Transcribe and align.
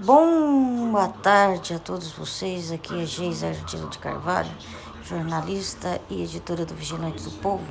Boa 0.00 1.08
tarde 1.22 1.72
a 1.72 1.78
todos 1.78 2.10
vocês. 2.10 2.72
Aqui 2.72 3.00
é 3.00 3.06
Geisa 3.06 3.46
Ardila 3.46 3.88
de 3.88 3.98
Carvalho, 3.98 4.50
jornalista 5.04 6.00
e 6.10 6.24
editora 6.24 6.66
do 6.66 6.74
Vigilante 6.74 7.22
do 7.22 7.30
Povo. 7.38 7.64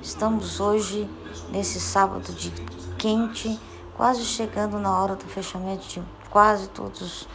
Estamos 0.00 0.60
hoje, 0.60 1.10
nesse 1.50 1.80
sábado 1.80 2.32
de 2.32 2.52
quente, 2.96 3.58
quase 3.96 4.24
chegando 4.24 4.78
na 4.78 4.96
hora 4.96 5.16
do 5.16 5.24
fechamento 5.24 5.88
de 5.88 6.00
quase 6.30 6.68
todos 6.68 7.26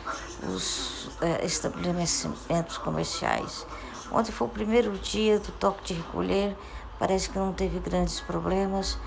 os 0.48 1.10
é, 1.20 1.46
estabelecimentos 1.46 2.78
comerciais. 2.78 3.68
Ontem 4.14 4.32
foi 4.32 4.48
o 4.48 4.52
primeiro 4.52 4.98
dia 5.00 5.40
do 5.40 5.52
toque 5.52 5.94
de 5.94 5.94
recolher, 5.96 6.56
parece 6.98 7.30
que 7.30 7.38
não 7.38 7.52
teve 7.52 7.80
grandes 7.80 8.22
problemas. 8.22 8.98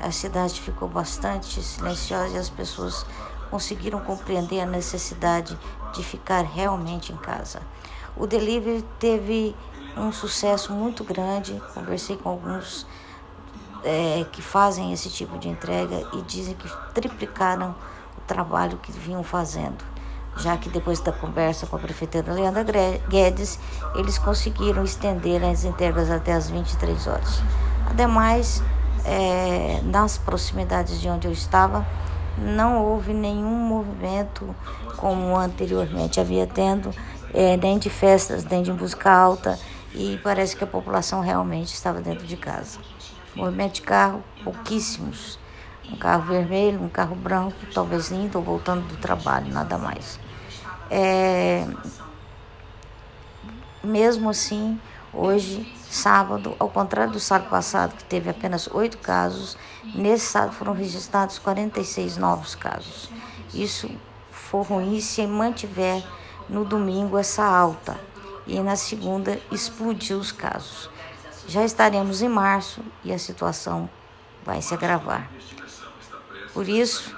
A 0.00 0.10
cidade 0.10 0.60
ficou 0.60 0.88
bastante 0.88 1.62
silenciosa 1.62 2.34
e 2.34 2.38
as 2.38 2.50
pessoas 2.50 3.06
conseguiram 3.50 4.00
compreender 4.00 4.60
a 4.60 4.66
necessidade 4.66 5.58
de 5.92 6.02
ficar 6.02 6.42
realmente 6.42 7.12
em 7.12 7.16
casa. 7.16 7.60
O 8.16 8.26
delivery 8.26 8.84
teve 8.98 9.54
um 9.96 10.12
sucesso 10.12 10.72
muito 10.72 11.04
grande. 11.04 11.60
Conversei 11.72 12.16
com 12.16 12.28
alguns 12.28 12.86
é, 13.84 14.24
que 14.32 14.42
fazem 14.42 14.92
esse 14.92 15.10
tipo 15.10 15.38
de 15.38 15.48
entrega 15.48 16.06
e 16.12 16.22
dizem 16.22 16.54
que 16.54 16.68
triplicaram 16.92 17.74
o 18.16 18.20
trabalho 18.26 18.78
que 18.78 18.92
vinham 18.92 19.22
fazendo. 19.22 19.84
Já 20.36 20.56
que 20.56 20.68
depois 20.68 20.98
da 21.00 21.12
conversa 21.12 21.66
com 21.66 21.76
a 21.76 21.78
prefeitura 21.78 22.32
Leandra 22.32 22.64
Guedes, 23.08 23.58
eles 23.94 24.18
conseguiram 24.18 24.82
estender 24.82 25.44
as 25.44 25.64
entregas 25.64 26.10
até 26.10 26.32
as 26.32 26.50
23 26.50 27.06
horas. 27.06 27.42
Ademais, 27.88 28.62
é, 29.04 29.80
nas 29.84 30.18
proximidades 30.18 31.00
de 31.00 31.08
onde 31.08 31.28
eu 31.28 31.32
estava, 31.32 31.86
não 32.38 32.84
houve 32.84 33.12
nenhum 33.12 33.56
movimento 33.56 34.54
como 34.96 35.36
anteriormente 35.36 36.20
havia 36.20 36.46
tendo, 36.46 36.90
é, 37.32 37.56
nem 37.56 37.78
de 37.78 37.90
festas, 37.90 38.44
nem 38.44 38.62
de 38.62 38.72
música 38.72 39.10
alta, 39.10 39.58
e 39.94 40.18
parece 40.22 40.56
que 40.56 40.64
a 40.64 40.66
população 40.66 41.20
realmente 41.20 41.72
estava 41.72 42.00
dentro 42.00 42.26
de 42.26 42.36
casa. 42.36 42.78
Movimento 43.34 43.74
de 43.74 43.82
carro, 43.82 44.22
pouquíssimos. 44.42 45.38
Um 45.90 45.96
carro 45.96 46.22
vermelho, 46.24 46.82
um 46.82 46.88
carro 46.88 47.14
branco, 47.14 47.54
talvez 47.72 48.10
indo 48.10 48.38
ou 48.38 48.44
voltando 48.44 48.86
do 48.88 48.96
trabalho, 48.96 49.52
nada 49.52 49.76
mais. 49.76 50.18
É, 50.90 51.66
mesmo 53.82 54.30
assim, 54.30 54.80
hoje 55.14 55.72
sábado, 55.88 56.56
ao 56.58 56.68
contrário 56.68 57.12
do 57.12 57.20
sábado 57.20 57.48
passado, 57.48 57.96
que 57.96 58.04
teve 58.04 58.28
apenas 58.28 58.66
oito 58.68 58.98
casos, 58.98 59.56
nesse 59.94 60.26
sábado 60.26 60.52
foram 60.54 60.72
registrados 60.72 61.38
46 61.38 62.16
novos 62.16 62.54
casos. 62.54 63.08
Isso 63.52 63.88
for 64.30 64.62
ruim 64.62 65.00
se 65.00 65.26
mantiver 65.26 66.04
no 66.48 66.64
domingo 66.64 67.16
essa 67.16 67.44
alta 67.44 67.98
e 68.46 68.58
na 68.60 68.76
segunda 68.76 69.40
explodir 69.50 70.16
os 70.16 70.32
casos. 70.32 70.90
Já 71.46 71.64
estaremos 71.64 72.22
em 72.22 72.28
março 72.28 72.82
e 73.04 73.12
a 73.12 73.18
situação 73.18 73.88
vai 74.44 74.60
se 74.60 74.74
agravar. 74.74 75.30
Por 76.52 76.68
isso, 76.68 77.14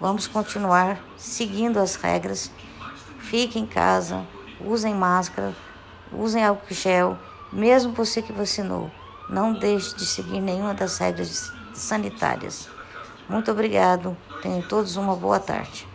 vamos 0.00 0.26
continuar 0.26 0.98
seguindo 1.16 1.78
as 1.78 1.94
regras. 1.96 2.50
Fiquem 3.18 3.62
em 3.62 3.66
casa, 3.66 4.24
usem 4.60 4.94
máscara, 4.94 5.54
usem 6.12 6.44
álcool 6.44 6.74
gel 6.74 7.18
mesmo 7.54 7.92
você 7.94 8.20
que 8.22 8.32
vacinou, 8.32 8.90
não 9.28 9.54
deixe 9.54 9.94
de 9.96 10.04
seguir 10.04 10.40
nenhuma 10.40 10.74
das 10.74 10.98
regras 10.98 11.56
sanitárias. 11.72 12.68
Muito 13.28 13.50
obrigado. 13.50 14.16
Tenham 14.40 14.62
todos 14.62 14.96
uma 14.96 15.16
boa 15.16 15.40
tarde. 15.40 15.93